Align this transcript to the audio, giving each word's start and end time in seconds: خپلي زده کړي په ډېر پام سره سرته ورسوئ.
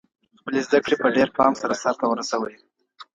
خپلي 0.39 0.59
زده 0.67 0.79
کړي 0.85 0.95
په 1.03 1.07
ډېر 1.15 1.29
پام 1.37 1.53
سره 1.61 1.73
سرته 1.83 2.05
ورسوئ. 2.07 2.55